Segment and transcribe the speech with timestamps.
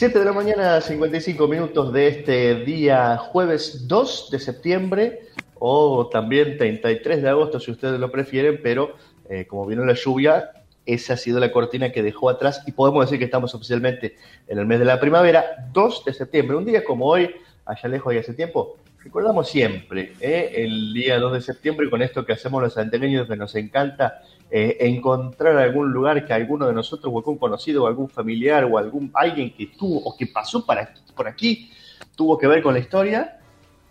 [0.00, 5.20] 7 de la mañana, 55 minutos de este día jueves 2 de septiembre
[5.58, 8.96] o también 33 de agosto si ustedes lo prefieren, pero
[9.28, 10.52] eh, como vino la lluvia,
[10.86, 14.16] esa ha sido la cortina que dejó atrás y podemos decir que estamos oficialmente
[14.48, 17.34] en el mes de la primavera, 2 de septiembre, un día como hoy,
[17.66, 20.50] allá lejos y hace tiempo, recordamos siempre ¿eh?
[20.54, 24.76] el día 2 de septiembre con esto que hacemos los santeños que nos encanta eh,
[24.80, 29.10] encontrar algún lugar que alguno de nosotros o algún conocido o algún familiar o algún
[29.14, 31.70] alguien que estuvo o que pasó para, por aquí
[32.16, 33.38] tuvo que ver con la historia,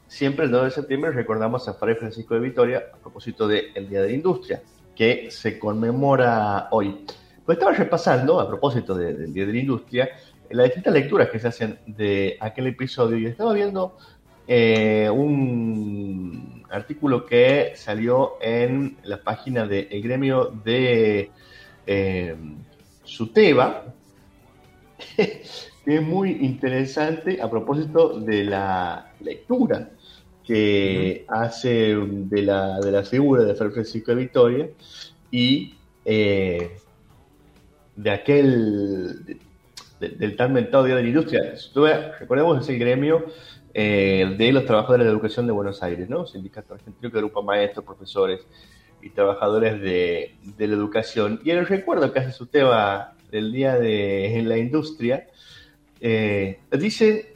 [0.07, 4.01] siempre el 2 de septiembre recordamos a Fray Francisco de Vitoria a propósito del Día
[4.01, 4.61] de la Industria,
[4.95, 7.05] que se conmemora hoy.
[7.45, 10.09] Pues estaba repasando, a propósito del Día de la Industria,
[10.49, 13.97] las distintas lecturas que se hacen de aquel episodio y estaba viendo
[14.47, 21.31] eh, un artículo que salió en la página del gremio de
[21.87, 22.35] eh,
[23.03, 23.85] Suteba,
[25.15, 29.89] que es muy interesante a propósito de la lectura
[30.45, 34.69] que hace de la, de la figura de Francisco de Victoria
[35.31, 35.75] y
[36.05, 36.77] eh,
[37.95, 39.39] de aquel
[39.99, 41.53] del tan mentado Día de la Industria.
[42.19, 43.25] Recordemos, es el gremio
[43.73, 46.25] eh, de los trabajadores de la educación de Buenos Aires, ¿no?
[46.25, 48.41] Sindicato argentino que agrupa maestros, profesores
[49.01, 51.39] y trabajadores de, la educación.
[51.43, 55.27] Y el recuerdo que hace su tema del Día de la Industria,
[56.01, 57.35] eh, dice,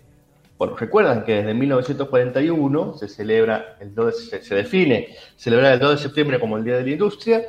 [0.58, 5.98] bueno, recuerdan que desde 1941 se celebra el 2 se, define celebrar el 2 de
[5.98, 7.44] septiembre como el Día de la Industria,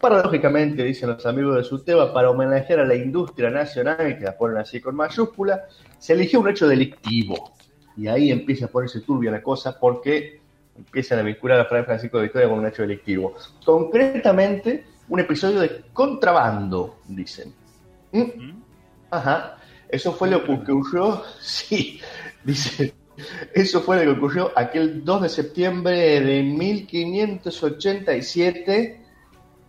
[0.00, 4.56] Paradójicamente, dicen los amigos de Suteba, para homenajear a la industria nacional, que la ponen
[4.56, 5.66] así con mayúscula,
[5.98, 7.52] se eligió un hecho delictivo.
[8.00, 10.40] Y ahí empieza a ponerse turbia la cosa porque
[10.74, 13.34] empiezan a vincular a Fray Francisco de Victoria con un hecho delictivo.
[13.62, 17.52] Concretamente, un episodio de contrabando, dicen.
[18.12, 18.62] ¿Mm?
[19.10, 19.58] Ajá.
[19.86, 22.00] Eso fue lo que ocurrió, sí,
[22.42, 22.94] dice,
[23.52, 29.04] eso fue lo que ocurrió aquel 2 de septiembre de 1587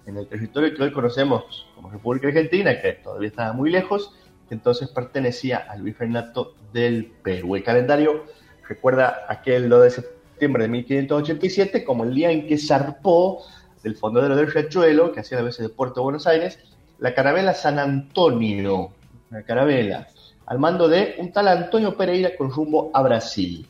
[0.06, 4.16] en el territorio que hoy conocemos como República Argentina, que todavía estaba muy lejos,
[4.54, 7.56] entonces pertenecía al virreinato del Perú.
[7.56, 8.26] El calendario
[8.68, 13.44] recuerda aquel 2 de septiembre de 1587 como el día en que zarpó
[13.84, 16.60] del fondadero del Riachuelo, que hacía a veces de Puerto Buenos Aires,
[17.00, 18.92] la carabela San Antonio,
[19.30, 20.08] una carabela,
[20.46, 23.68] al mando de un tal Antonio Pereira con rumbo a Brasil.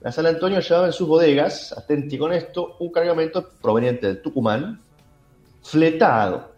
[0.00, 4.80] La San Antonio llevaba en sus bodegas, atenti con esto, un cargamento proveniente del Tucumán,
[5.62, 6.52] fletado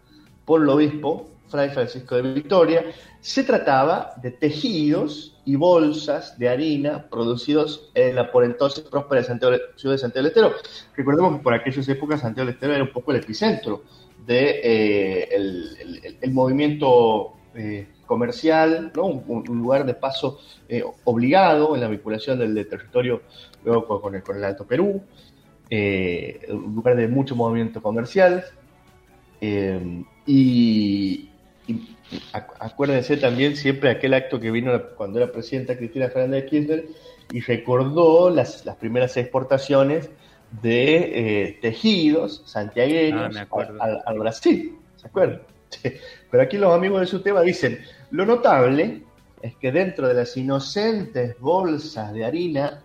[0.45, 2.85] por el obispo Fray Francisco de Victoria,
[3.25, 9.95] se trataba de tejidos y bolsas de harina producidos en la por entonces próspera ciudad
[9.95, 10.53] de Santiago del Estero.
[10.95, 13.81] Recordemos que por aquellas épocas Santiago del Estero era un poco el epicentro
[14.27, 18.91] de, eh, movimiento eh, comercial.
[18.95, 23.23] Un, lugar de paso eh, obligado en la vinculación del, territorio
[23.63, 25.01] con, el, con el Alto Perú,
[25.71, 28.45] un lugar de mucho movimiento comercial,
[29.41, 30.03] eh,
[31.67, 31.95] y,
[32.59, 36.85] acuérdense también siempre aquel acto que vino cuando era presidenta Cristina Fernández de Kirchner
[37.31, 40.09] y recordó las, primeras exportaciones
[40.61, 44.77] de eh, tejidos santiagueños ah, al, Brasil.
[44.95, 45.41] ¿Se acuerdan?
[46.31, 47.79] Pero aquí los amigos de su tema dicen,
[48.11, 49.01] lo notable
[49.41, 52.83] es que dentro de las inocentes bolsas de harina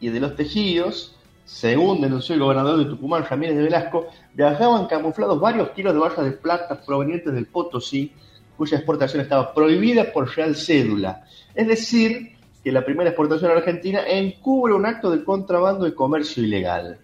[0.00, 1.17] y de los tejidos
[1.48, 6.26] según denunció el gobernador de Tucumán, Ramírez de Velasco, viajaban camuflados varios kilos de barras
[6.26, 8.12] de plata provenientes del Potosí,
[8.58, 11.24] cuya exportación estaba prohibida por real cédula.
[11.54, 16.42] Es decir, que la primera exportación a Argentina encubre un acto de contrabando y comercio
[16.42, 16.98] ilegal.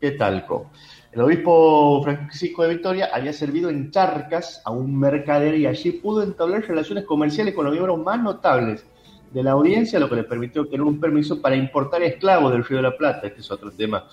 [0.00, 0.70] ¿Qué talco?
[1.10, 6.22] El obispo Francisco de Victoria había servido en Charcas a un mercader y allí pudo
[6.22, 8.86] entablar relaciones comerciales con los miembros más notables
[9.34, 12.76] de la audiencia, lo que le permitió tener un permiso para importar esclavos del Río
[12.76, 14.06] de la Plata, este es otro tema,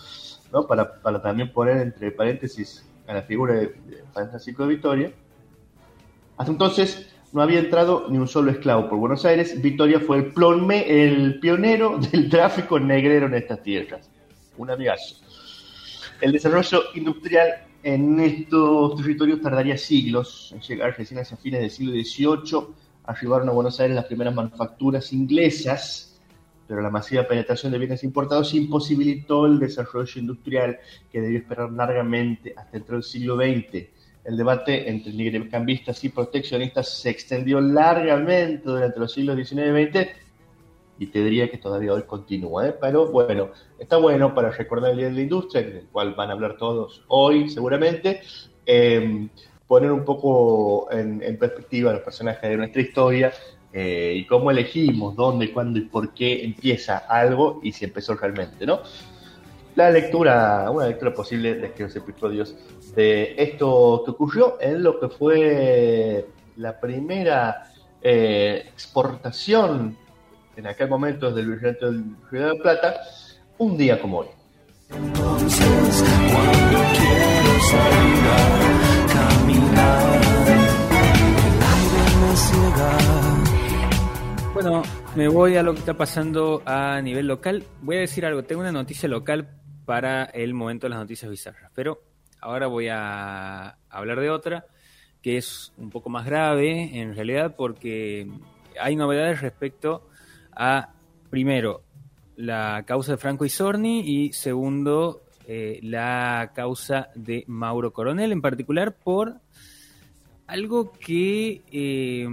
[0.52, 0.66] ¿no?
[0.66, 3.76] Para, también poner entre paréntesis a la figura de,
[4.14, 5.12] Francisco de Victoria.
[6.38, 9.62] Hasta entonces no había entrado ni un solo esclavo por Buenos Aires.
[9.62, 14.10] Victoria fue el, plonme, el pionero del tráfico negrero en estas tierras.
[14.58, 15.18] Un amigazo.
[16.20, 21.92] El desarrollo industrial en estos territorios tardaría siglos en llegar recién hacia fines del siglo
[21.92, 26.20] XVIII arribaron a Buenos Aires las primeras manufacturas inglesas,
[26.68, 30.80] pero la masiva penetración de bienes importados imposibilitó el desarrollo industrial
[31.12, 33.88] que debió esperar largamente hasta dentro del siglo XX.
[34.24, 40.08] El debate entre negrecambistas y proteccionistas se extendió largamente durante los siglos XIX y XX
[41.00, 42.68] y te diría que todavía hoy continúa.
[42.68, 42.76] ¿eh?
[42.80, 43.50] Pero bueno,
[43.80, 47.04] está bueno para recordar el Día de la Industria, del cual van a hablar todos
[47.08, 48.22] hoy seguramente.
[48.66, 49.28] Eh,
[49.72, 53.32] poner un poco en, perspectiva a los personajes de nuestra historia
[53.72, 58.66] eh, y cómo elegimos dónde, cuándo y por qué empieza algo y si empezó realmente,
[58.66, 58.82] ¿no?
[59.76, 62.54] La lectura, una lectura posible de aquellos episodios
[62.98, 66.28] de esto que ocurrió en lo que fue
[66.58, 67.72] la primera
[68.02, 69.96] eh, exportación
[70.58, 73.02] en aquel momento del Virreinato del Río de la Plata,
[73.58, 74.28] un día como hoy.
[84.64, 84.84] Bueno,
[85.16, 87.64] me voy a lo que está pasando a nivel local.
[87.82, 89.50] Voy a decir algo, tengo una noticia local
[89.86, 92.04] para el momento de las noticias bizarras, pero
[92.42, 94.68] ahora voy a hablar de otra
[95.24, 98.30] que es un poco más grave en realidad porque
[98.80, 100.08] hay novedades respecto
[100.52, 100.94] a,
[101.32, 101.82] primero,
[102.36, 108.94] la causa de Franco Isorni y segundo, eh, la causa de Mauro Coronel, en particular
[108.94, 109.42] por
[110.46, 112.28] algo que eh,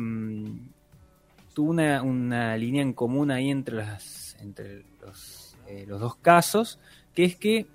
[1.58, 6.78] tuvo una, línea en común ahí entre, las, entre los, eh, los dos casos,
[7.14, 7.66] que es que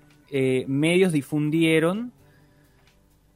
[0.66, 2.12] medios difundieron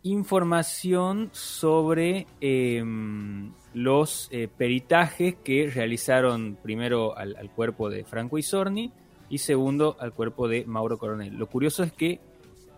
[0.03, 8.93] información sobre em, los eh, peritajes que realizaron primero al, cuerpo de Franco Isorni
[9.29, 11.35] y segundo al cuerpo de Mauro Coronel.
[11.35, 12.21] Lo curioso es que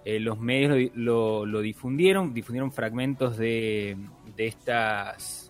[0.05, 3.97] eh, los medios lo, difundieron, difundieron fragmentos de,
[4.37, 5.50] de estas, eh,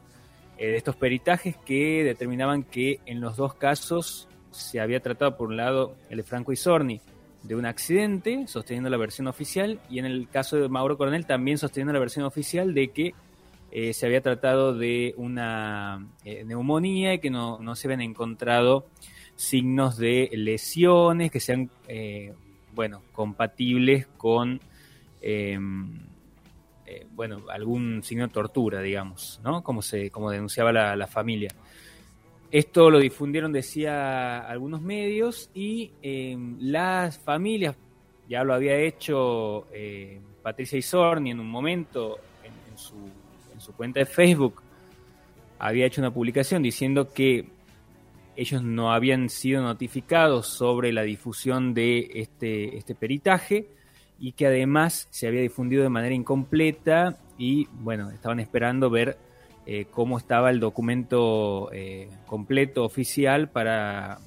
[0.67, 5.57] de estos peritajes que determinaban que en los dos casos se había tratado por un
[5.57, 7.01] lado el de Franco Isorni
[7.43, 11.59] de un accidente, sosteniendo la versión oficial, y en el caso de Mauro Coronel también
[11.59, 13.15] sosteniendo la versión oficial de que
[13.73, 18.87] eh, se había tratado de una eh, neumonía y que no, se habían encontrado
[19.37, 22.35] signos de lesiones que sean, eh,
[22.75, 24.61] bueno, compatibles con,
[26.91, 29.63] em, bueno, algún signo de tortura, digamos, ¿no?
[29.63, 31.51] Como, se, como denunciaba la familia.
[32.51, 37.77] Esto lo difundieron, decía, algunos medios y em, las familias,
[38.29, 42.97] ya lo había hecho eh, Patricia Isorni en un momento en, su,
[43.55, 44.61] en, su, cuenta de Facebook,
[45.61, 47.47] había hecho una publicación diciendo que
[48.35, 53.69] ellos no habían sido notificados sobre la difusión de este, este peritaje
[54.21, 59.17] y que además se había difundido de manera incompleta y bueno, estaban esperando ver
[59.65, 64.19] eh, cómo estaba el documento eh, completo oficial para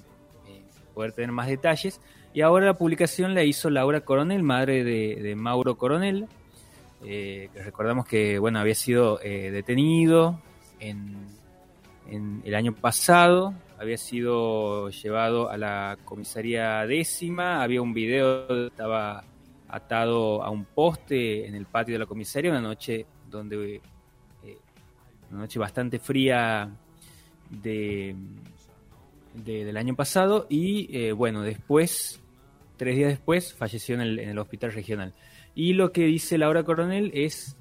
[0.48, 0.64] eh,
[0.96, 2.02] poder tener más detalles.
[2.34, 6.28] Y ahora la publicación la hizo Laura Coronel, madre de, Mauro Coronel,
[7.54, 10.40] recordamos que bueno había sido detenido
[10.80, 11.28] en,
[12.44, 19.24] el año pasado, había sido llevado a la comisaría décima, había un video, estaba
[19.74, 23.82] atado a un poste en el patio de la comisaría una noche donde
[25.34, 26.70] una noche bastante fría
[27.50, 28.16] de,
[29.34, 32.22] del año pasado y eh, bueno, después,
[32.78, 35.14] tres días después, falleció en el, hospital regional.
[35.56, 37.58] Y lo que dice Laura Coronel es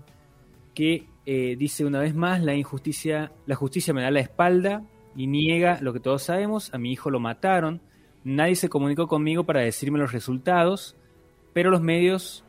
[0.74, 4.82] que eh, dice una vez más, la injusticia, la justicia me da la espalda
[5.16, 7.80] y niega lo que todos sabemos, a mi hijo lo mataron,
[8.24, 10.96] nadie se comunicó conmigo para decirme los resultados,
[11.52, 12.44] pero los medios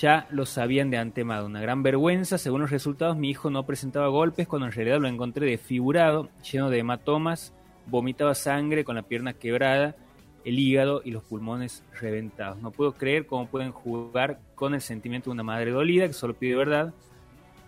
[0.00, 1.46] ya lo sabían de antemano.
[1.46, 5.08] Una gran vergüenza, según los resultados, mi hijo no presentaba golpes cuando en realidad lo
[5.08, 7.54] encontré desfigurado, lleno de hematomas,
[7.86, 9.96] vomitaba sangre con la pierna quebrada,
[10.44, 12.58] el hígado y los pulmones reventados.
[12.58, 16.34] No puedo creer cómo pueden jugar con el sentimiento de una madre dolida que solo
[16.34, 16.94] pide verdad.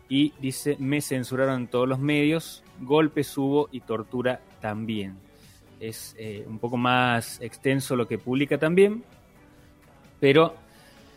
[0.08, 5.16] Y dice, me censuraron en todos los medios, golpes hubo y tortura también.
[5.80, 9.04] Es eh, un poco más extenso lo que publica también,
[10.18, 10.54] pero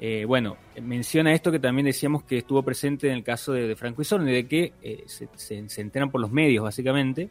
[0.04, 4.02] eh, bueno, menciona esto que también decíamos que estuvo presente en el caso de, Franco
[4.02, 7.30] Isorni, de que eh, se, enteran por los medios, básicamente,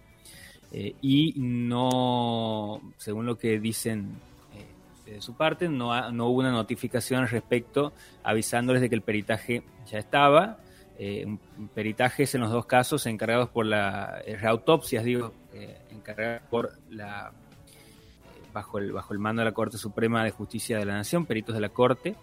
[0.71, 4.12] eh, y no, según lo que dicen
[5.05, 9.65] de su parte, no, no, hubo una notificación al respecto avisándoles de que el peritaje
[9.91, 10.61] ya estaba.
[11.75, 15.35] peritajes en los dos casos encargados por la autopsias, digo,
[15.91, 17.33] encargadas por la
[18.52, 21.54] bajo el, bajo el mando de la Corte Suprema de Justicia de la Nación, peritos
[21.54, 22.16] de la Corte,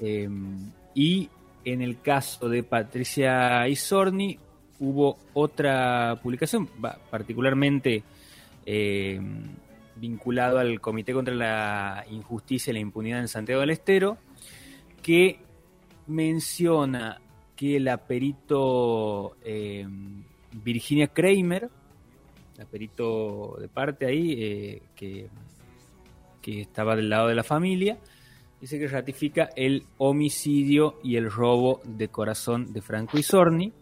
[0.00, 1.28] Em, y
[1.64, 4.38] en el caso de Patricia Isorni
[4.78, 6.68] hubo otra publicación,
[7.10, 8.02] particularmente
[8.66, 9.54] em,
[9.96, 14.18] vinculado al Comité contra la Injusticia y la Impunidad en Santiago del Estero,
[15.02, 15.38] que
[16.06, 17.20] menciona
[17.56, 20.22] que la perito em,
[20.62, 21.70] Virginia Kramer,
[22.58, 25.28] la perito de parte ahí, eh, que,
[26.46, 27.98] que estaba del lado de la familia,
[28.60, 33.72] dice que ratifica el homicidio y el robo de corazón de Franco Isorni.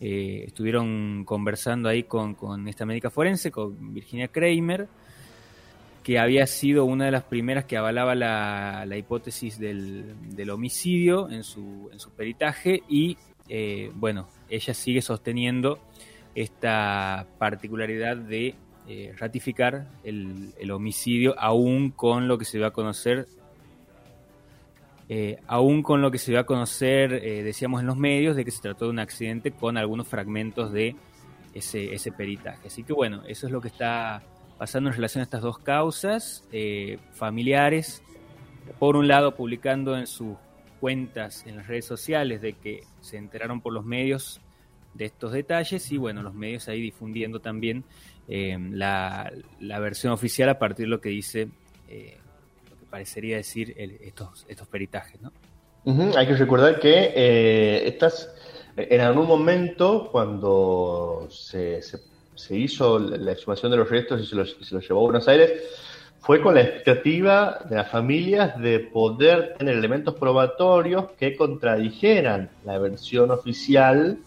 [0.00, 2.36] eh, estuvieron conversando ahí con,
[2.68, 4.86] esta médica forense, con Virginia Kramer,
[6.02, 11.88] que había sido una de las primeras que avalaba la, hipótesis del, homicidio en su,
[11.90, 13.16] en su peritaje y,
[13.48, 15.78] eh, bueno, ella sigue sosteniendo
[16.34, 18.56] esta particularidad de
[18.88, 23.26] eh, ratificar el, el, homicidio aún con lo que se va a conocer
[25.08, 28.44] eh, aún con lo que se va a conocer, eh, decíamos en los medios, de
[28.44, 30.96] que se trató de un accidente con algunos fragmentos de
[31.52, 32.68] ese, ese peritaje.
[32.68, 34.22] Así que bueno, eso es lo que está
[34.56, 36.44] pasando en relación a estas dos causas.
[36.52, 38.02] Eh, familiares,
[38.78, 40.36] por un lado, publicando en sus
[40.80, 44.40] cuentas en las redes sociales de que se enteraron por los medios
[44.94, 47.84] de estos detalles y bueno, los medios ahí difundiendo también
[48.28, 51.48] la, la, versión oficial a partir de lo que dice
[52.94, 55.32] parecería decir estos, estos peritajes, ¿no?
[56.16, 58.32] Hay que recordar que eh, estas,
[58.76, 64.56] en algún momento, cuando se, se, hizo la exhumación de los restos y se los,
[64.60, 65.60] se los llevó a Buenos Aires,
[66.20, 72.78] fue con la expectativa de las familias de poder tener elementos probatorios que contradijeran la
[72.78, 74.18] versión oficial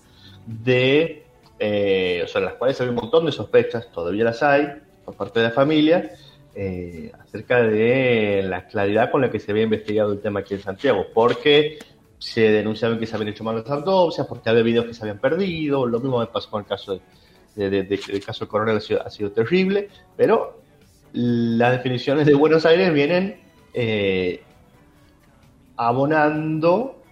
[0.46, 1.24] de,
[1.60, 4.68] eh, sea, las cuales había un montón de sospechas, todavía las hay,
[5.06, 6.12] por parte de la familia,
[6.56, 10.62] eh, acerca de la claridad con la que se había investigado el tema aquí en
[10.62, 11.80] Santiago, porque
[12.20, 15.86] se denunciaban que se habían hecho malas autopsias, porque había videos que se habían perdido,
[15.86, 17.00] lo mismo me pasó con el caso
[17.56, 20.62] de, de, caso de Coronel, ha sido, terrible, pero
[21.14, 23.40] las definiciones de Buenos Aires vienen
[23.74, 24.42] eh,
[25.76, 27.04] abonando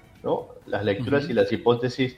[0.65, 2.17] las lecturas y las hipótesis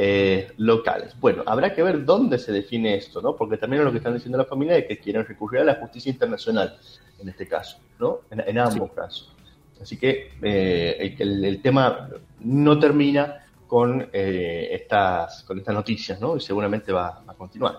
[0.00, 1.18] eh, locales.
[1.18, 3.34] Bueno, habrá que ver dónde se define esto, ¿no?
[3.34, 6.12] Porque también lo que están diciendo la familia es que quieren recurrir a la justicia
[6.12, 6.78] internacional
[7.18, 8.20] en este caso, ¿no?
[8.30, 9.34] En, ambos casos.
[9.82, 16.36] Así que eh, el, tema no termina con, eh, estas, con estas noticias, ¿no?
[16.36, 17.78] Y seguramente va, va a continuar.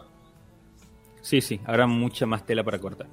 [1.22, 3.08] Sí, sí, habrá mucha más tela para cortar.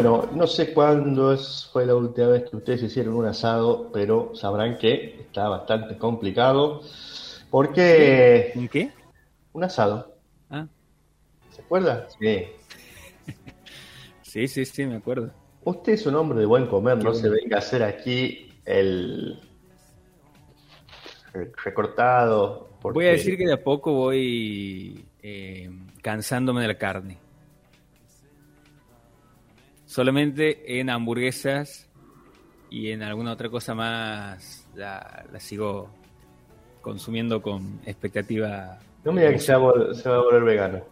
[0.00, 1.36] Bueno, no sé cuándo
[1.72, 6.82] fue la última vez que ustedes hicieron un asado, pero sabrán que está bastante complicado.
[7.50, 8.52] Porque.
[8.54, 8.92] ¿Un qué?
[9.52, 10.14] Un asado.
[10.50, 10.68] Ah.
[11.50, 12.06] ¿Se acuerda?
[12.20, 12.46] Sí.
[14.22, 15.32] sí, sí, sí, me acuerdo.
[15.64, 19.40] Usted es un hombre de buen comer, no se venga a hacer aquí el
[21.64, 22.68] recortado.
[22.82, 25.68] Voy a decir que de a poco voy eh,
[26.02, 27.18] cansándome de la carne.
[29.88, 31.88] Solamente en hamburguesas
[32.68, 35.88] y en alguna otra cosa más la, sigo
[36.82, 38.78] consumiendo con expectativa.
[39.02, 40.82] No me digas que se va, a volver vegano.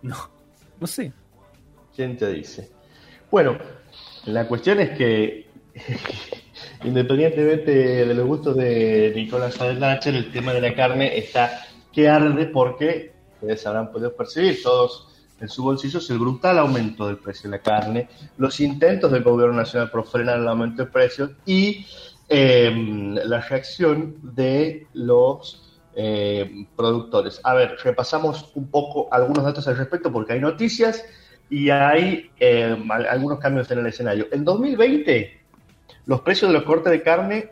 [0.00, 0.16] No,
[0.80, 1.12] no sé.
[1.94, 2.70] ¿Quién te dice?
[3.30, 3.58] Bueno,
[4.24, 5.50] la cuestión es que
[6.84, 7.70] independientemente
[8.06, 13.12] de los gustos de Nicolás Adelnacher, el tema de la carne está que arde porque
[13.34, 15.06] ustedes habrán podido percibir todos
[15.40, 19.22] en su bolsillo es el brutal aumento del precio de la carne, los intentos del
[19.22, 21.86] gobierno nacional por frenar el aumento de precios y
[22.28, 27.40] em, la reacción de los em, productores.
[27.42, 31.04] A ver, repasamos un poco algunos datos al respecto porque hay noticias
[31.48, 34.28] y hay em, algunos cambios en el escenario.
[34.30, 35.40] En 2020,
[36.06, 37.50] los precios de los cortes de carne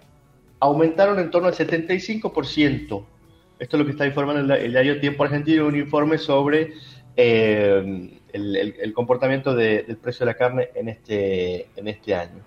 [0.61, 3.07] aumentaron en torno al 75%.
[3.59, 6.75] Esto es lo que está informando el, diario Tiempo Argentino, un informe sobre
[7.21, 12.45] eh, el, comportamiento del precio de la carne en este, en este año.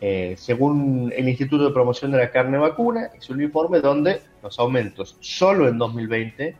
[0.00, 4.58] Eh, según el Instituto de Promoción de la Carne Vacuna, es un informe donde los
[4.58, 6.56] aumentos solo en 2020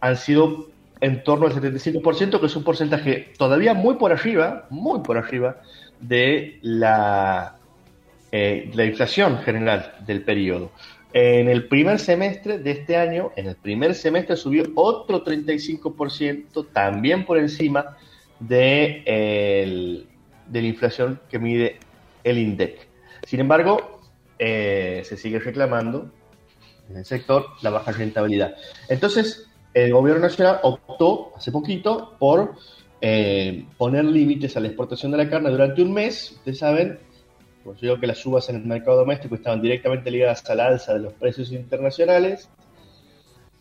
[0.00, 0.66] han sido
[1.00, 5.58] en torno al 75%, que es un porcentaje todavía muy por arriba, muy por arriba
[6.00, 7.56] de la,
[8.32, 10.72] eh, la inflación general del periodo.
[11.14, 17.26] En el primer semestre de este año, en el primer semestre subió otro 35%, también
[17.26, 17.96] por encima
[18.40, 20.06] de,
[20.50, 21.78] la inflación que mide
[22.24, 22.88] el INDEC.
[23.26, 24.00] Sin embargo,
[24.38, 26.10] eh, se sigue reclamando
[26.88, 28.54] en el sector la baja rentabilidad.
[28.88, 32.54] Entonces, el gobierno nacional optó hace poquito por
[33.00, 36.32] eh, poner límites a la exportación de la carne durante un mes.
[36.32, 36.98] Ustedes saben,
[37.64, 40.94] pues digo que las subas en el mercado doméstico estaban directamente ligadas a la alza
[40.94, 42.48] de los precios internacionales,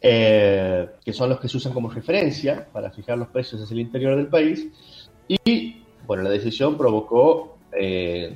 [0.01, 3.81] eh, que son los que se usan como referencia para fijar los precios hacia el
[3.81, 4.67] interior del país.
[5.27, 8.33] Y bueno, la decisión provocó eh,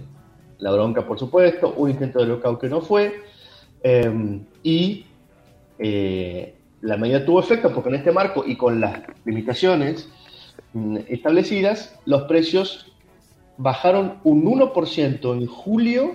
[0.60, 3.22] la bronca, por supuesto, un intento de lockout que no fue,
[3.84, 5.06] eh, y
[6.82, 10.08] la medida tuvo efecto porque en este marco y con las limitaciones
[10.74, 12.95] mm, establecidas, los precios
[13.58, 16.12] bajaron un 1% en julio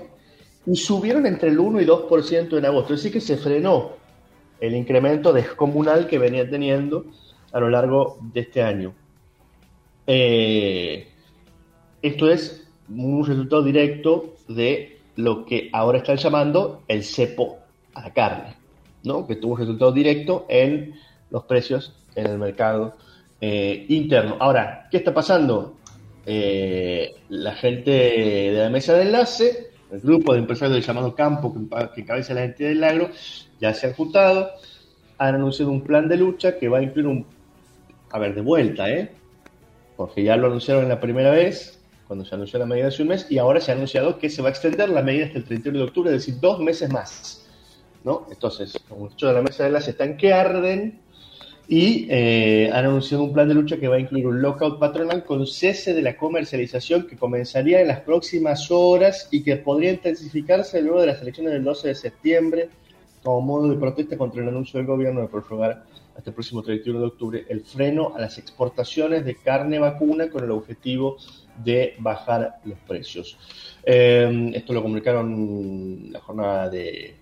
[0.67, 2.95] y subieron entre el 1 y 2% en agosto.
[2.95, 3.93] Es decir, que se frenó
[4.61, 7.07] el incremento descomunal que venía teniendo
[7.53, 8.95] a lo largo de este año.
[10.07, 11.09] Eh,
[12.03, 17.59] esto es un resultado directo de lo que ahora están llamando el cepo
[17.95, 18.57] a la carne,
[19.05, 19.27] ¿no?
[19.27, 20.95] que tuvo un resultado directo en
[21.31, 22.97] los precios en el mercado
[23.41, 24.37] eh, interno.
[24.41, 25.77] Ahora, ¿qué está pasando?
[26.33, 31.53] Eh, la gente de la mesa de enlace, el grupo de empresarios del llamado Campo,
[31.53, 33.11] que, encabeza la entidad del agro,
[33.61, 34.49] ya se han juntado,
[35.19, 37.27] han anunciado un plan de lucha que va a incluir un,
[38.13, 39.11] a ver, de vuelta, ¿eh?
[39.97, 43.27] Porque ya lo anunciaron la primera vez, cuando se anunció la medida hace un mes,
[43.29, 45.79] y ahora se ha anunciado que se va a extender la medida hasta el 31
[45.81, 47.45] de octubre, es decir, dos meses más.
[48.05, 48.29] ¿no?
[48.31, 51.01] Entonces, los muchachos de la mesa de enlace están que arden
[51.73, 55.23] y eh, han anunciado un plan de lucha que va a incluir un lockout patronal
[55.23, 60.83] con cese de la comercialización que comenzaría en las próximas horas y que podría intensificarse
[60.83, 62.69] luego de las elecciones del 12 de septiembre
[63.23, 65.85] como modo de protesta contra el anuncio del gobierno de prorrogar
[66.17, 70.43] hasta el próximo 31 de octubre el freno a las exportaciones de carne vacuna con
[70.43, 71.19] el objetivo
[71.63, 73.39] de bajar los precios.
[73.85, 77.15] Eh, esto lo comunicaron la jornada de,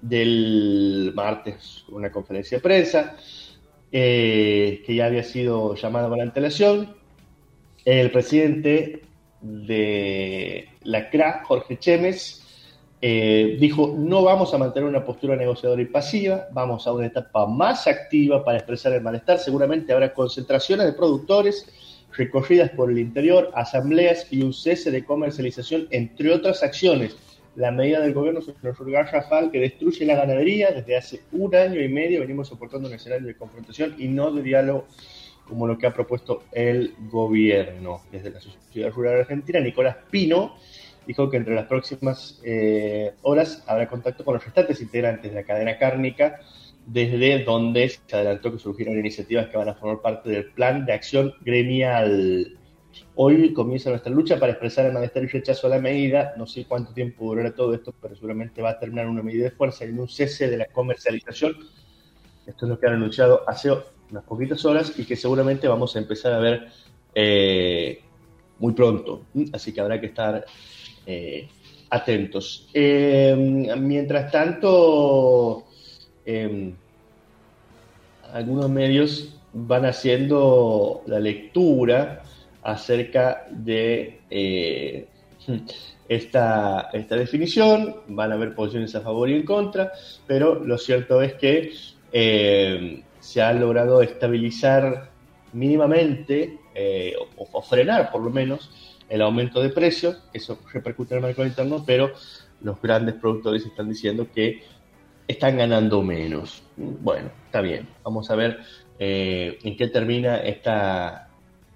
[0.00, 3.16] del martes, una conferencia de prensa.
[3.94, 6.96] Eh, que ya había sido llamado con antelación.
[7.84, 9.02] El presidente
[9.42, 12.42] de la CRA, Jorge Chemes,
[13.02, 17.46] eh, dijo, no vamos a mantener una postura negociadora y pasiva, vamos a una etapa
[17.46, 19.38] más activa para expresar el malestar.
[19.38, 21.68] Seguramente habrá concentraciones de productores
[22.16, 27.14] recorridas por el interior, asambleas y un cese de comercialización, entre otras acciones
[27.54, 30.70] la medida del gobierno sobre el Rafal que destruye la ganadería.
[30.70, 34.42] Desde hace un año y medio venimos soportando un escenario de confrontación y no de
[34.42, 34.86] diálogo
[35.46, 38.02] como lo que ha propuesto el gobierno.
[38.10, 40.56] Desde la Sociedad Rural Argentina, Nicolás Pino
[41.06, 45.44] dijo que entre las próximas eh, horas habrá contacto con los restantes integrantes de la
[45.44, 46.40] cadena cárnica,
[46.86, 50.92] desde donde se adelantó que surgieron iniciativas que van a formar parte del plan de
[50.92, 52.56] acción gremial.
[53.14, 56.34] Hoy comienza nuestra lucha para expresar el malestar y rechazo a la medida.
[56.36, 59.50] No sé cuánto tiempo durará todo esto, pero seguramente va a terminar una medida de
[59.50, 61.56] fuerza y un cese de la comercialización.
[62.46, 63.70] Esto es lo que han anunciado hace
[64.10, 66.68] unas poquitas horas y que seguramente vamos a empezar a ver
[67.14, 68.00] eh,
[68.58, 69.26] muy pronto.
[69.52, 70.44] Así que habrá que estar
[71.06, 71.48] eh,
[71.90, 72.68] atentos.
[72.72, 75.66] Eh, mientras tanto,
[78.32, 82.22] algunos medios van haciendo la lectura
[82.62, 85.06] acerca de eh,
[86.08, 89.92] esta, esta definición, van a haber posiciones a favor y en contra,
[90.26, 91.72] pero lo cierto es que
[92.12, 95.10] eh, se ha logrado estabilizar
[95.52, 98.70] mínimamente eh, o, frenar por lo menos
[99.08, 102.12] el aumento de precios, eso repercute en el mercado interno, pero
[102.62, 104.62] los grandes productores están diciendo que
[105.28, 106.62] están ganando menos.
[106.76, 108.60] Bueno, está bien, vamos a ver
[108.98, 111.31] en qué termina esta,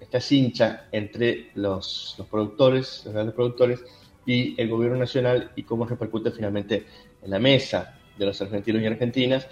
[0.07, 3.83] esta cincha entre los, productores, los grandes productores
[4.25, 6.85] y el gobierno nacional y cómo repercute finalmente
[7.21, 9.47] en la mesa de los argentinos y argentinas,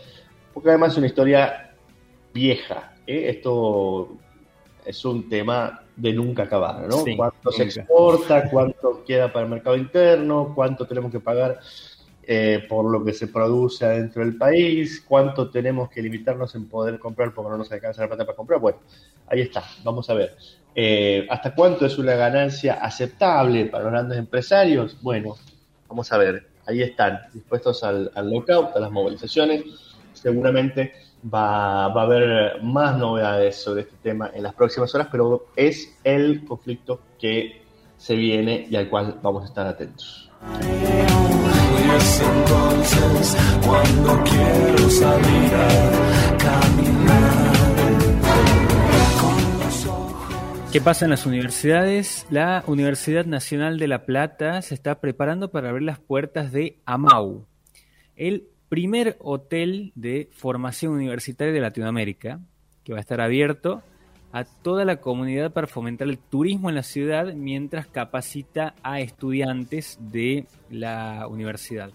[0.53, 1.75] porque además es una historia
[2.33, 2.93] vieja.
[3.05, 3.25] ¿eh?
[3.29, 4.17] Esto
[4.85, 7.03] es un tema de nunca acabar, ¿no?
[7.17, 8.49] ¿Cuánto se exporta?
[8.49, 10.53] ¿Cuánto queda para el mercado interno?
[10.55, 11.59] ¿Cuánto tenemos que pagar
[12.27, 16.99] eh, por lo que se produce dentro del país, cuánto tenemos que limitarnos en poder
[16.99, 18.59] comprar porque no nos alcanza la plata para comprar.
[18.59, 18.79] Bueno,
[19.27, 20.35] ahí está, vamos a ver.
[20.73, 24.97] Eh, ¿Hasta cuánto es una ganancia aceptable para los grandes empresarios?
[25.01, 25.35] Bueno,
[25.87, 29.63] vamos a ver, ahí están, dispuestos al, al lockout, a las movilizaciones.
[30.13, 30.93] Seguramente
[31.33, 35.97] va, va a haber más novedades sobre este tema en las próximas horas, pero es
[36.03, 37.61] el conflicto que
[37.97, 40.29] se viene y al cual vamos a estar atentos
[41.95, 47.55] entonces cuando quiero salir a caminar.
[50.71, 52.27] ¿Qué pasa en las universidades?
[52.29, 57.45] La Universidad Nacional de La Plata se está preparando para abrir las puertas de AMAU,
[58.17, 62.41] el primer hotel de formación universitaria de Latinoamérica,
[62.83, 63.83] que va a estar abierto
[64.31, 69.97] a toda la comunidad para fomentar el turismo en la ciudad mientras capacita a estudiantes
[69.99, 71.91] de la universidad.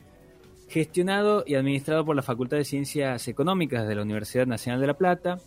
[0.69, 4.95] Gestionado y administrado por la Facultad de Ciencias Económicas de la Universidad Nacional de La
[4.95, 5.39] Plata,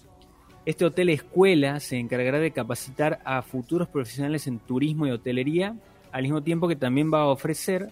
[0.66, 5.76] este hotel escuela se encargará de capacitar a futuros profesionales en turismo y hotelería,
[6.12, 7.90] al mismo tiempo que también va a ofrecer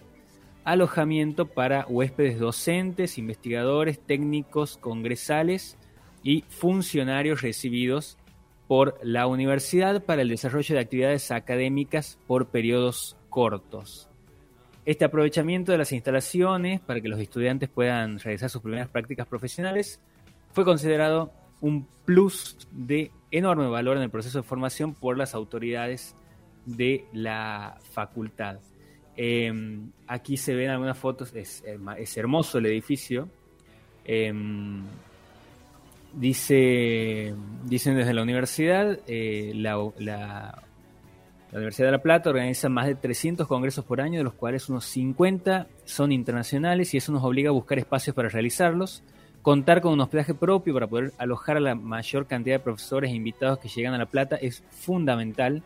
[0.63, 5.77] alojamiento para huéspedes docentes, investigadores, técnicos, congresales
[6.23, 8.17] y funcionarios recibidos
[8.71, 14.07] por la universidad para el desarrollo de actividades académicas por periodos cortos.
[14.85, 19.99] Este aprovechamiento de las instalaciones para que los estudiantes puedan realizar sus primeras prácticas profesionales
[20.53, 26.15] fue considerado un plus de enorme valor en el proceso de formación por las autoridades
[26.65, 28.59] de la facultad.
[29.17, 31.61] Em, aquí se ven algunas fotos, es,
[32.15, 33.27] hermoso el edificio.
[34.05, 34.85] Em,
[36.13, 37.33] dice,
[37.65, 40.63] dicen desde la universidad, eh, la, la,
[41.51, 44.85] Universidad de La Plata organiza más de 300 congresos por año, de los cuales unos
[44.85, 49.03] 50 son internacionales y eso nos obliga a buscar espacios para realizarlos,
[49.41, 53.15] contar con un hospedaje propio para poder alojar a la mayor cantidad de profesores e
[53.15, 55.61] invitados que llegan a La Plata es fundamental.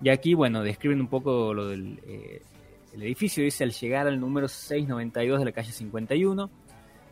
[0.00, 2.42] Y aquí, bueno, describen un poco lo del eh,
[2.94, 3.42] el edificio.
[3.42, 6.50] Dice, al llegar al número 692 de la calle 51,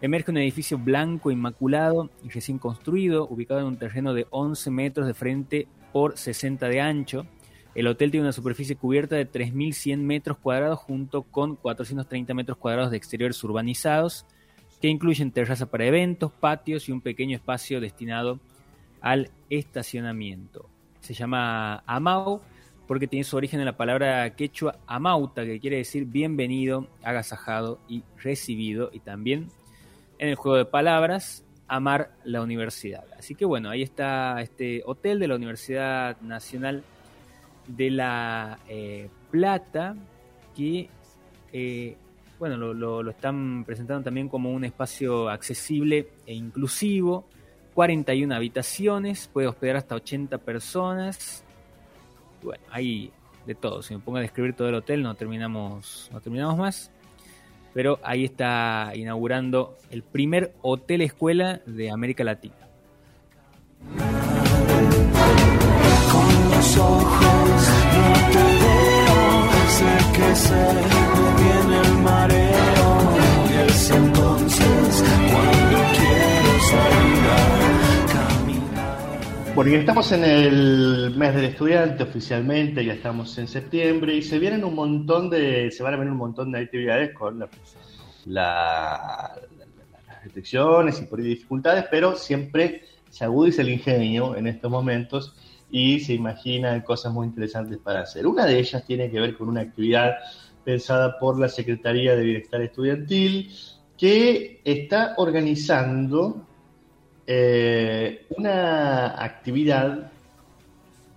[0.01, 5.07] emerge un edificio blanco, inmaculado y recién construido, ubicado en un terreno de 11 metros
[5.07, 7.27] de frente por 60 de ancho.
[7.75, 12.91] El hotel tiene una superficie cubierta de 3.100 metros cuadrados junto con 430 metros cuadrados
[12.91, 14.27] de exteriores urbanizados,
[14.81, 18.41] que incluyen terraza para eventos, patios y un pequeño espacio destinado
[19.01, 20.69] al estacionamiento.
[21.01, 22.41] Se llama Amau
[22.91, 28.03] porque tiene su origen en la palabra quechua amauta, que quiere decir bienvenido, agasajado y
[28.17, 29.47] recibido, y también
[30.21, 33.05] en el juego de palabras, amar la universidad.
[33.19, 36.85] Así que bueno, ahí está este hotel de la Universidad Nacional
[37.67, 39.97] de La eh, Plata,
[40.55, 40.91] que
[41.55, 41.97] eh,
[42.39, 47.25] bueno, lo, están presentando también como un espacio accesible e inclusivo,
[47.73, 51.45] 41 habitaciones, puede hospedar hasta 80 personas,
[52.43, 53.11] bueno, hay
[53.47, 53.81] de todo.
[53.81, 56.91] Si me pongo a describir todo el hotel, no terminamos, no terminamos más.
[57.73, 62.55] Pero ahí está inaugurando el primer hotel escuela de América Latina.
[66.13, 68.51] Con los ojos no te
[69.71, 70.65] sé que se
[71.43, 71.93] viene el
[79.55, 84.65] porque estamos en el mes del estudiante oficialmente, ya estamos en septiembre y se vienen
[84.65, 87.45] un montón de, se van a venir un montón de actividades con
[88.27, 89.31] las
[90.23, 95.35] restricciones y por dificultades, pero siempre se agudiza el ingenio en estos momentos
[95.71, 98.27] y se imaginan cosas muy interesantes para hacer.
[98.27, 100.15] Una de ellas tiene que ver con una actividad
[100.65, 103.51] pensada por la Secretaría de Bienestar Estudiantil
[103.97, 106.47] que está organizando
[107.33, 110.11] eh, una actividad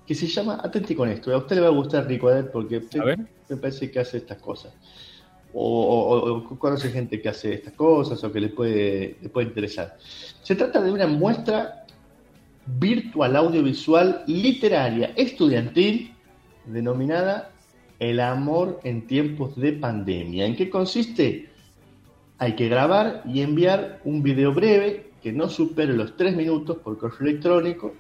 [0.06, 2.84] que se llama, atente con esto, a usted le va a gustar Rico porque
[3.50, 4.74] me parece que hace estas cosas.
[5.56, 9.98] O, conoce gente que hace estas cosas o que le puede, le puede interesar.
[10.44, 11.88] Se trata de una muestra
[12.68, 16.14] virtual audiovisual literaria estudiantil
[16.66, 17.50] denominada
[17.98, 20.46] El amor en tiempos de pandemia.
[20.46, 21.50] ¿En qué consiste?
[22.38, 26.98] Hay que grabar y enviar un video breve que no supere los tres minutos por
[26.98, 27.94] correo electrónico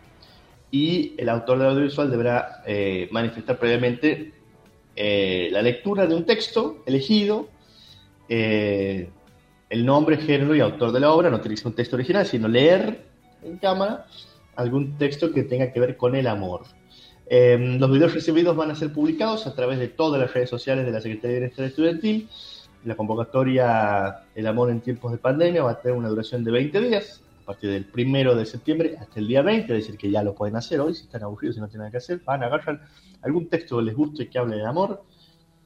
[0.69, 4.33] y el autor del audiovisual deberá eh, manifestar previamente
[4.95, 7.47] eh, la lectura de un texto elegido,
[8.27, 9.09] eh,
[9.69, 12.25] el nombre, género y autor de la obra, no tiene que ser un texto original,
[12.25, 13.05] sino leer
[13.41, 14.05] en cámara
[14.55, 16.63] algún texto que tenga que ver con el amor.
[17.29, 20.91] los videos recibidos van a ser publicados a través de todas las redes sociales de
[20.91, 22.29] la Secretaría de Bienestar Estudiantil
[22.85, 26.81] la convocatoria El amor en tiempos de pandemia va a tener una duración de 20
[26.81, 30.23] días, a partir del primero de septiembre hasta el día 20, es decir, que ya
[30.23, 32.47] lo pueden hacer hoy, si están aburridos, y no tienen nada que hacer, van a
[32.47, 32.81] agarrar
[33.21, 35.03] algún texto que les guste que hable de amor,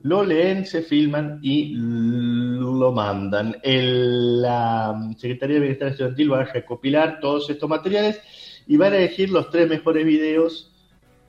[0.01, 3.55] lo leen, se filman y lo mandan.
[3.63, 8.21] la Secretaría de Bienestar Estudiantil va a recopilar todos estos materiales
[8.67, 10.71] y van a elegir los tres mejores videos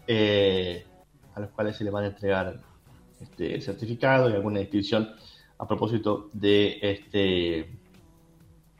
[0.07, 0.85] eh,
[1.35, 2.61] a los cuales se les van a entregar
[3.21, 5.11] este certificado y alguna inscripción
[5.59, 7.69] a propósito de este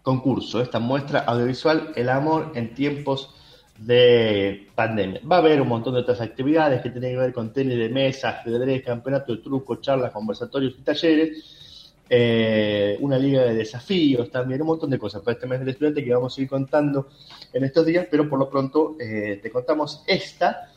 [0.03, 3.35] concurso, esta muestra audiovisual, El amor en tiempos
[3.77, 5.21] de pandemia.
[5.31, 7.89] Va a haber un montón de otras actividades que tienen que ver con tenis de
[7.89, 14.63] mesa, ajedrez, campeonato de truco, charlas, conversatorios y talleres, eh, una liga de desafíos también,
[14.63, 17.09] un montón de cosas para este mes del estudiante que vamos a ir contando
[17.53, 20.71] en estos días, pero por lo pronto eh, te contamos esta,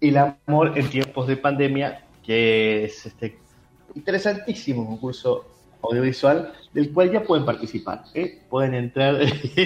[0.00, 3.38] El amor en tiempos de pandemia, que es este
[3.96, 5.44] interesantísimo concurso
[5.82, 8.04] audiovisual del cual ya pueden participar.
[8.14, 8.42] ¿eh?
[8.48, 9.16] Pueden entrar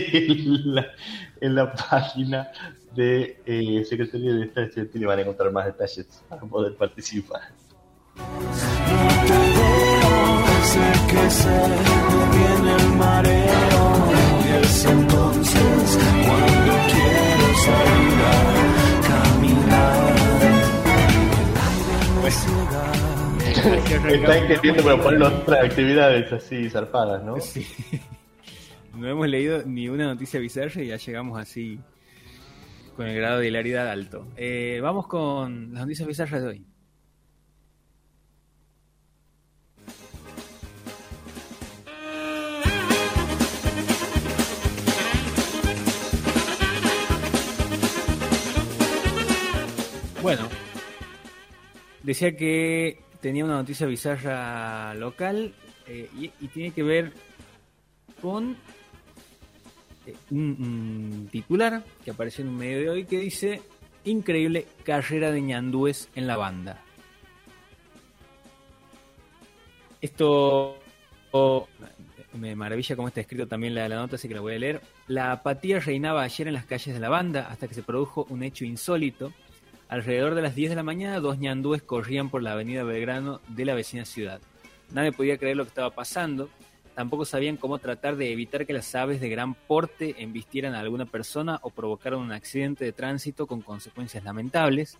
[1.40, 2.48] en la, página
[2.94, 7.42] de eh, Secretaría de Estado y van a encontrar más detalles para poder participar.
[14.82, 18.49] entonces cuando quiero salir
[23.60, 27.38] Está queriendo proponer otras actividades así zarpadas, ¿no?
[27.40, 27.66] Sí.
[28.94, 31.78] No hemos leído ni una noticia bizarra y ya llegamos así
[32.96, 34.26] con el grado de hilaridad alto.
[34.36, 36.66] Eh, vamos con las noticias bizarras de hoy.
[50.22, 50.48] Bueno,
[52.02, 55.54] decía que tenía una noticia bizarra local
[55.87, 57.12] eh, y, tiene que ver
[58.20, 58.56] con
[60.06, 63.62] eh, un, titular que apareció en un medio de hoy que dice
[64.04, 66.83] increíble carrera de ñandúes en la banda.
[70.00, 70.78] Esto
[72.33, 74.80] me maravilla cómo está escrito también la, la nota, así que la voy a leer.
[75.09, 78.42] La apatía reinaba ayer en las calles de la banda hasta que se produjo un
[78.42, 79.33] hecho insólito.
[79.90, 83.64] Alrededor de las 10 de la mañana, dos ñandúes corrían por la avenida Belgrano de
[83.64, 84.40] la vecina ciudad.
[84.92, 86.48] Nadie podía creer lo que estaba pasando.
[86.94, 91.07] Tampoco sabían cómo tratar de evitar que las aves de gran porte embistieran a alguna
[91.07, 94.96] persona o provocaran un accidente de tránsito con consecuencias lamentables.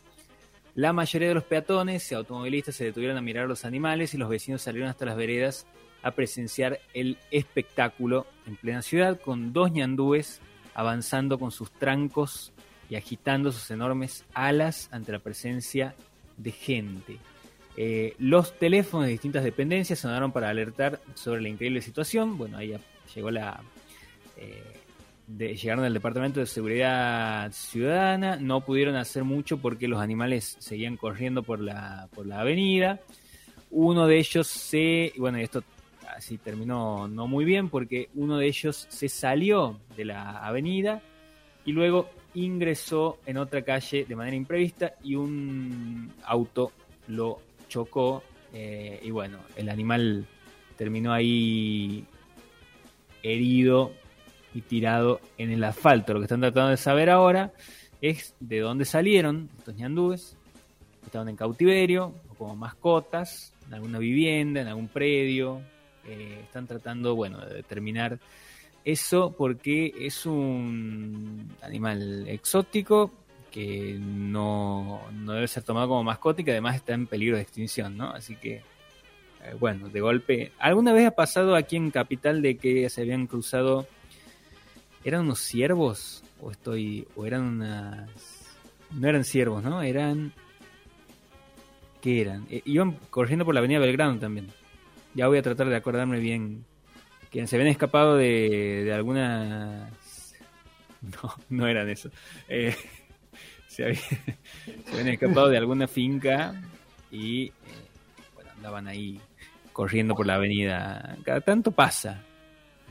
[0.74, 4.18] La mayoría de los peatones y automovilistas se detuvieron a mirar a los animales y
[4.18, 5.68] los vecinos salieron hasta las veredas
[6.03, 10.40] a presenciar el espectáculo en plena ciudad con dos ñandúes
[10.74, 12.53] avanzando con sus trancos
[12.90, 15.94] y agitando sus enormes alas ante la presencia
[16.37, 17.18] de gente.
[17.76, 22.37] Eh, los teléfonos de distintas dependencias sonaron para alertar sobre la increíble situación.
[22.37, 22.76] Bueno, ahí
[23.14, 23.62] llegó la.
[24.37, 24.76] eh,
[25.38, 28.37] llegaron al Departamento de Seguridad Ciudadana.
[28.37, 32.98] No pudieron hacer mucho porque los animales seguían corriendo por la, por la avenida.
[33.70, 35.12] Uno de ellos se.
[35.16, 35.62] Bueno, esto
[36.09, 41.00] así terminó no muy bien porque uno de ellos se salió de la avenida
[41.64, 46.72] y luego ingresó en otra calle de manera imprevista y un auto
[47.08, 50.26] lo chocó eh, y bueno, el animal
[50.76, 52.04] terminó ahí
[53.22, 53.92] herido
[54.54, 56.14] y tirado en el asfalto.
[56.14, 57.52] Lo que están tratando de saber ahora
[58.00, 60.36] es de dónde salieron estos ñandúes.
[61.04, 65.60] Estaban en cautiverio o como mascotas, en alguna vivienda, en algún predio.
[66.06, 68.18] Eh, están tratando, bueno, de determinar
[68.84, 73.10] eso porque es un animal exótico
[73.50, 77.42] que no, no debe ser tomado como mascota y que además está en peligro de
[77.42, 78.10] extinción, ¿no?
[78.10, 78.62] Así que,
[79.44, 80.52] eh, bueno, de golpe.
[80.58, 83.86] ¿Alguna vez ha pasado aquí en Capital de que se habían cruzado.
[85.04, 86.22] ¿Eran unos ciervos?
[86.40, 87.06] ¿O estoy.?
[87.16, 88.08] ¿O eran unas.?
[88.92, 89.82] No eran ciervos, ¿no?
[89.82, 90.32] Eran.
[92.00, 92.46] ¿Qué eran?
[92.50, 94.48] Eh, iban corriendo por la avenida Belgrano también.
[95.14, 96.64] Ya voy a tratar de acordarme bien.
[97.30, 99.90] Que se habían escapado de, de algunas.
[101.00, 102.10] No, no eran eso.
[102.48, 102.74] Eh,
[103.68, 104.02] se, habían,
[104.84, 106.60] se habían escapado de alguna finca
[107.10, 107.52] y eh,
[108.34, 109.18] bueno, andaban ahí
[109.72, 111.16] corriendo por la avenida.
[111.24, 112.22] Cada tanto pasa.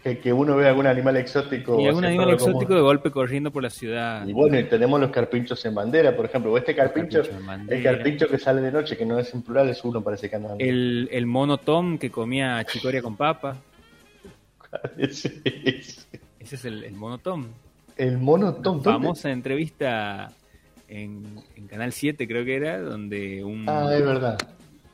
[0.04, 1.80] Que, que uno ve algún animal exótico.
[1.82, 4.26] Y algún animal como- exótico de golpe corriendo por la ciudad.
[4.26, 6.54] Y bueno, y tenemos los carpinchos en bandera, por ejemplo.
[6.54, 9.68] O este carpincho, Carpincho el carpincho que sale de noche, que no es en plural,
[9.70, 10.56] es uno, parece que anda.
[10.58, 13.58] El, el mono Tom que comía chicoria con papa.
[15.12, 15.42] Sí.
[16.40, 17.46] Ese es el, el mono Tom.
[17.98, 18.82] El mono Tom.
[18.82, 18.84] ¿dónde?
[19.08, 20.32] Famosa entrevista
[20.88, 21.24] en,
[21.56, 24.38] en Canal 7, creo que era, donde un Ah, es verdad.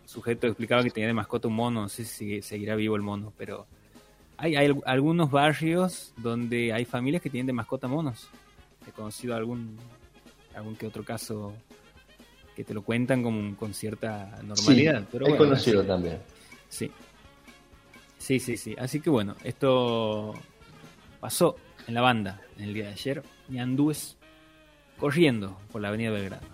[0.05, 1.81] sujeto explicaba que tenía de mascota un mono.
[1.81, 3.67] No sé si seguirá vivo el mono, pero
[4.37, 8.27] hay, hay al- algunos barrios donde hay familias que tienen de mascota monos.
[8.87, 9.77] He conocido algún,
[10.55, 11.53] algún que otro caso
[12.55, 15.01] que te lo cuentan con, con cierta normalidad.
[15.01, 16.17] Sí, pero he conocido así- también.
[16.69, 16.91] Sí.
[18.25, 18.75] Sí, sí, sí.
[18.79, 20.33] Así que bueno, esto
[21.19, 21.57] pasó
[21.87, 23.21] en la banda en el día de ayer.
[23.47, 24.17] Y andúes
[24.97, 26.47] corriendo por la avenida Belgrano.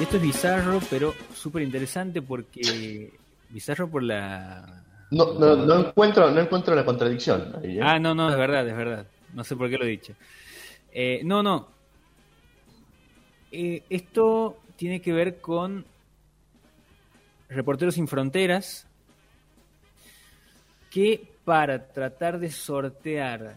[0.00, 3.18] Esto es bizarro, pero súper interesante porque...
[3.50, 4.84] Bizarro por la...
[5.10, 7.52] No, no, no encuentro, no encuentro la contradicción.
[7.60, 7.82] ahí, ¿eh?
[7.82, 9.08] Ah, no, no, es verdad, es verdad.
[9.32, 10.14] No sé por qué lo he dicho.
[10.92, 11.73] Eh, no, no.
[13.56, 15.84] Eh, esto tiene que ver con
[17.48, 18.84] Reporteros sin Fronteras,
[20.90, 23.56] que para tratar de sortear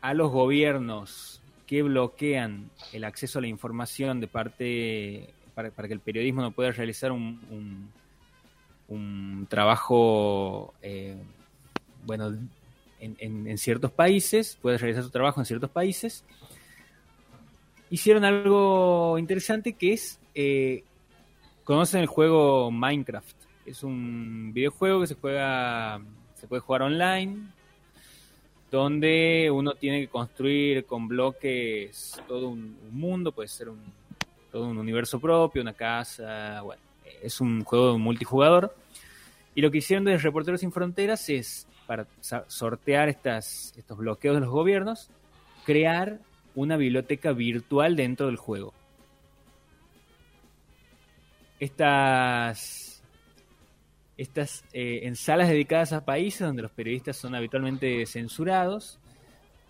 [0.00, 6.00] a los gobiernos que bloquean el acceso a la información de parte para, que el
[6.00, 7.90] periodismo no pueda realizar un, un,
[8.96, 11.16] un trabajo eh,
[12.04, 12.28] bueno
[13.00, 16.24] en, en- en ciertos países, puede realizar su trabajo en ciertos países,
[17.90, 20.84] hicieron algo interesante que es, eh,
[21.64, 26.00] conocen el juego Minecraft, es un videojuego que se juega,
[26.34, 27.48] se puede jugar online,
[28.70, 33.80] donde uno tiene que construir con bloques todo un, un mundo, puede ser un,
[34.50, 36.82] todo un universo propio, una casa, bueno,
[37.22, 38.74] es un juego multijugador.
[39.54, 42.06] Y lo que hicieron desde Reporteros Sin Fronteras es, para
[42.46, 45.10] sortear estas, estos bloqueos de los gobiernos,
[45.64, 46.20] crear
[46.60, 48.74] una biblioteca virtual dentro del juego.
[51.58, 53.02] Estas,
[54.16, 58.98] estas eh, en salas dedicadas a países donde los periodistas son habitualmente censurados,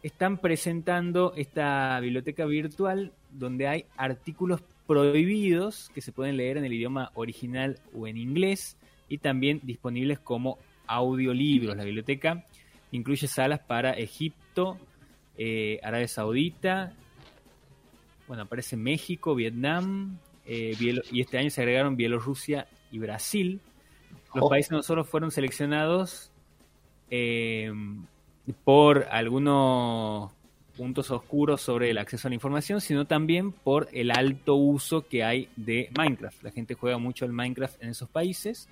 [0.03, 6.73] están presentando esta biblioteca virtual donde hay artículos prohibidos que se pueden leer en el
[6.73, 8.77] idioma original o en inglés
[9.09, 11.77] y también disponibles como audiolibros.
[11.77, 12.45] La biblioteca
[12.91, 14.79] incluye salas para Egipto,
[15.43, 16.93] eh, Arabia Saudita,
[18.29, 20.77] bueno, aparece México, Vietnam, eh,
[21.11, 23.59] y este año se agregaron Bielorrusia y Brasil.
[24.35, 24.51] Los Oh.
[24.51, 26.31] países no solo fueron seleccionados
[27.11, 27.73] eh,
[28.65, 30.31] por algunos
[30.77, 35.25] puntos oscuros sobre el acceso a la información, sino también por el alto uso que
[35.25, 36.43] hay de Minecraft.
[36.43, 38.69] La gente juega mucho el Minecraft en esos países,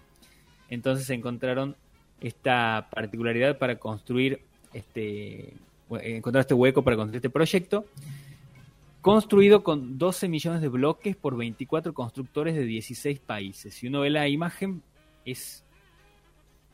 [0.68, 1.76] entonces encontraron
[2.20, 4.42] esta particularidad para construir
[4.74, 5.54] este
[6.03, 7.85] encontrar este hueco para construir este proyecto
[9.01, 13.74] construido con 12 millones de bloques por 24 constructores de 16 países.
[13.74, 14.83] Si uno ve la imagen,
[15.24, 15.64] es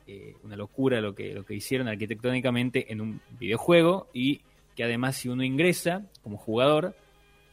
[0.07, 4.41] eh, una locura lo que, lo que hicieron arquitectónicamente en un videojuego y
[4.75, 6.95] que además si uno ingresa como jugador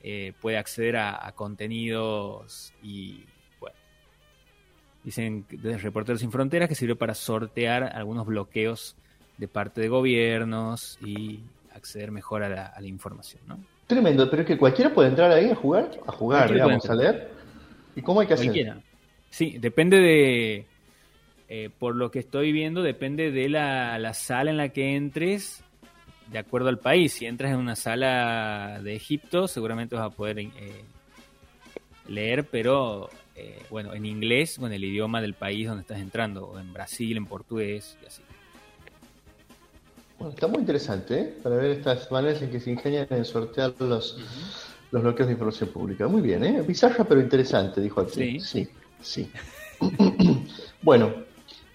[0.02, 3.24] eh, puede acceder a, a contenidos y
[5.04, 8.96] dicen desde Reporteros Sin Fronteras que sirve para sortear algunos bloqueos
[9.42, 11.40] de parte de gobiernos y
[11.74, 13.58] acceder mejor a la, a la información, ¿no?
[13.88, 17.28] Tremendo, pero es que cualquiera puede entrar ahí a jugar, a jugar, digamos, a leer.
[17.96, 18.46] ¿Y cómo hay que hacer?
[18.46, 18.80] Cualquiera.
[19.30, 20.66] Sí, depende de.
[21.48, 25.64] eh, por lo que estoy viendo, depende de la, la sala en la que entres,
[26.30, 27.14] de acuerdo al país.
[27.14, 30.50] Si entras en una sala de Egipto, seguramente vas a poder eh,
[32.06, 36.46] leer, pero eh, bueno, en inglés o en el idioma del país donde estás entrando,
[36.46, 38.22] o en Brasil, en portugués y así.
[40.22, 41.34] Bueno, está muy interesante, ¿eh?
[41.42, 44.16] Para ver estas maneras en que se ingenian en sortear los,
[44.92, 46.06] los bloqueos de información pública.
[46.06, 46.62] Muy bien, ¿eh?
[46.62, 48.38] Bizarra pero interesante, dijo aquí.
[48.38, 48.40] Sí.
[48.40, 48.68] Sí,
[49.00, 49.32] sí.
[50.82, 51.12] bueno,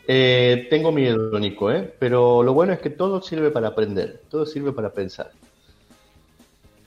[0.08, 1.94] eh, tengo miedo, Nico, ¿eh?
[2.00, 5.30] Pero lo bueno es que todo sirve para aprender, todo sirve para pensar.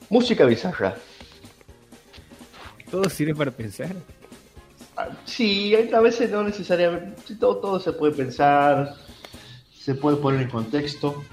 [0.09, 0.95] Música bizarra.
[2.89, 3.95] Todo sirve para pensar.
[4.97, 8.95] Ah, Sí, a veces no necesariamente, todo, todo se puede pensar,
[9.71, 11.23] se puede poner en contexto.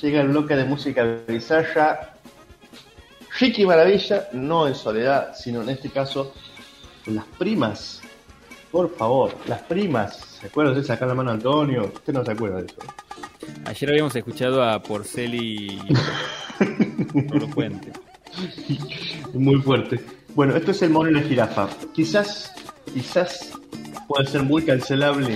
[0.00, 2.16] Llega el bloque de música bizarra.
[3.38, 6.34] Ricky Maravilla, no en soledad, sino en este caso,
[7.06, 8.00] las primas.
[8.70, 10.16] Por favor, las primas.
[10.40, 11.90] ¿Se acuerdan de sacar la mano a Antonio?
[11.94, 12.80] Usted no se acuerda de eso.
[13.64, 15.78] Ayer habíamos escuchado a Porceli
[17.54, 17.92] Puente.
[19.34, 20.00] Muy fuerte.
[20.34, 21.68] Bueno, esto es el mono y la jirafa.
[21.92, 22.52] Quizás,
[22.92, 23.52] quizás
[24.08, 25.34] puede ser muy cancelable.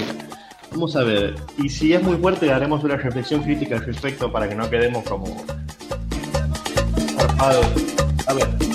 [0.72, 1.34] Vamos a ver.
[1.58, 5.04] Y si es muy fuerte, haremos una reflexión crítica al respecto para que no quedemos
[5.04, 5.44] como.
[7.38, 8.65] A ver.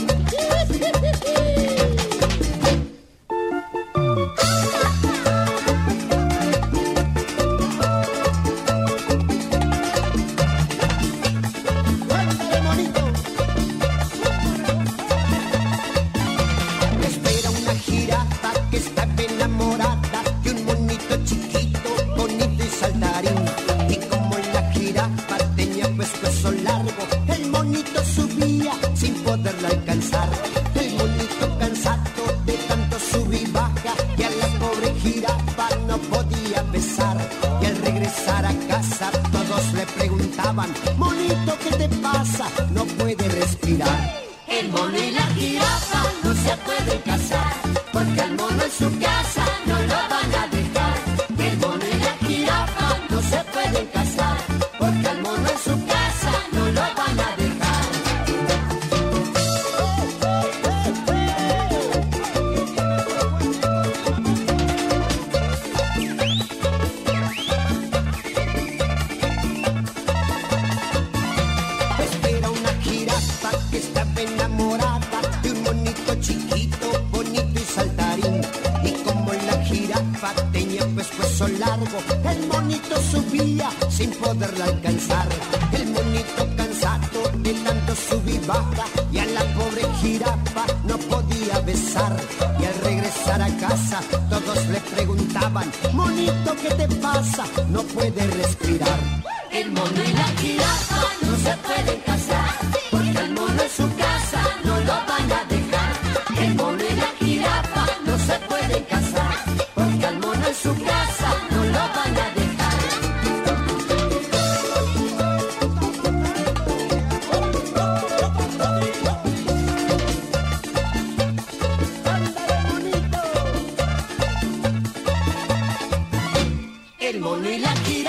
[127.43, 128.03] y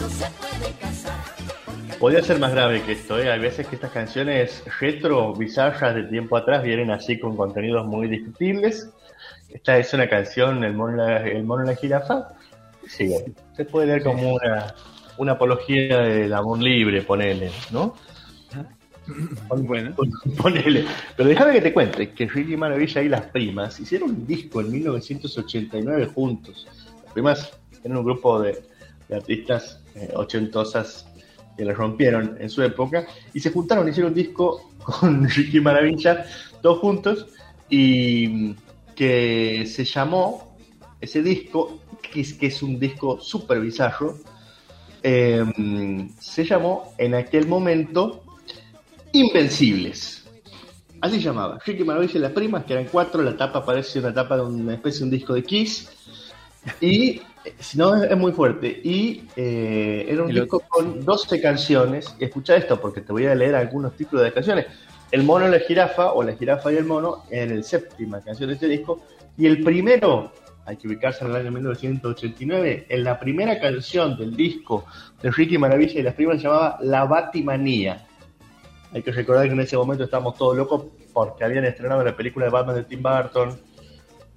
[0.00, 1.18] no se pueden casar.
[1.98, 3.30] Podría ser más grave que esto, ¿eh?
[3.30, 8.08] Hay veces que estas canciones retro, bizarras de tiempo atrás, vienen así con contenidos muy
[8.08, 8.90] discutibles.
[9.48, 12.28] Esta es una canción, El mono la, la jirafa.
[12.86, 13.14] Sí,
[13.56, 14.74] se puede leer como una,
[15.16, 17.94] una apología del amor libre, ponele, ¿no?
[19.50, 19.96] Muy Bueno.
[20.36, 20.84] Ponele.
[21.16, 24.70] Pero déjame que te cuente que Ricky Maravilla y las primas hicieron un disco en
[24.70, 26.66] 1989 juntos.
[27.04, 27.58] Las primas
[27.96, 28.62] un grupo de,
[29.08, 31.06] de artistas eh, ochentosas
[31.56, 36.24] que la rompieron en su época y se juntaron hicieron un disco con Ricky Maravilla,
[36.62, 37.26] todos juntos,
[37.68, 38.54] y
[38.94, 40.56] que se llamó
[41.00, 44.18] ese disco, que es, que es un disco súper bizarro,
[45.02, 45.44] eh,
[46.18, 48.24] se llamó en aquel momento
[49.12, 50.26] Invencibles.
[51.00, 51.58] Así llamaba.
[51.64, 54.74] Ricky Maravilla y las primas, que eran cuatro, la tapa parece una tapa de una
[54.74, 55.88] especie de un disco de Kiss.
[56.80, 57.20] Y,
[57.58, 58.80] si no, es, es muy fuerte.
[58.82, 62.14] Y eh, era un El disco con 12 canciones.
[62.18, 64.66] Escucha esto, porque te voy a leer algunos títulos de canciones.
[65.10, 68.48] El mono y la jirafa, o la jirafa y el mono, en el séptima canción
[68.48, 69.02] de este disco.
[69.36, 70.32] Y el primero,
[70.66, 74.84] hay que ubicarse en el año 1989, en la primera canción del disco
[75.22, 78.06] de Ricky Maravilla y las primas se llamaba La Batimanía.
[78.92, 82.46] Hay que recordar que en ese momento estábamos todos locos porque habían estrenado la película
[82.46, 83.58] de Batman de Tim Burton.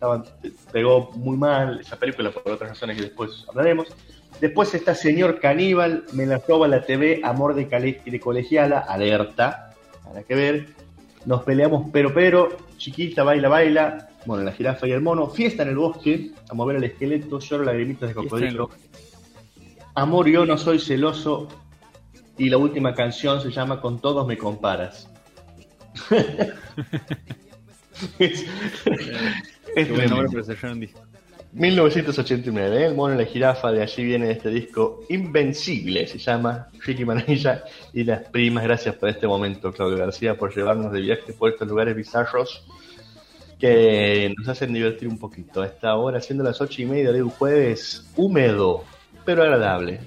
[0.01, 0.23] Estaban,
[0.71, 3.85] pegó muy mal esa película por otras razones que después hablaremos.
[4.39, 9.75] Después está Señor Caníbal, Me la roba la TV, Amor de, cale- de colegiala, alerta,
[10.03, 10.65] para que ver.
[11.25, 15.69] Nos peleamos pero pero, Chiquita baila baila, bueno, la jirafa y el mono, Fiesta en
[15.69, 18.71] el bosque, a mover el esqueleto, lloro lagrimitas de cocodrilo.
[19.93, 21.47] Amor, yo no soy celoso.
[22.39, 25.07] Y la última canción se llama Con todos me comparas.
[28.17, 28.45] es,
[29.75, 30.73] es Qué nombre tremendo.
[30.73, 31.01] un disco.
[31.53, 32.85] 1989, ¿eh?
[32.85, 37.63] el mono y la jirafa, de allí viene este disco Invencible, se llama Ricky Manilla
[37.91, 38.63] y las primas.
[38.63, 42.65] Gracias por este momento, Claudio García, por llevarnos de viaje por estos lugares bizarros
[43.59, 45.61] que nos hacen divertir un poquito.
[45.61, 48.85] A esta hora, siendo las ocho y media de un jueves húmedo,
[49.25, 49.99] pero agradable.